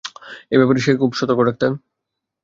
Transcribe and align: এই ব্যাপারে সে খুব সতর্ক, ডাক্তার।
এই 0.51 0.57
ব্যাপারে 0.59 0.79
সে 0.79 0.91
খুব 1.01 1.11
সতর্ক, 1.13 1.39
ডাক্তার। 1.47 1.71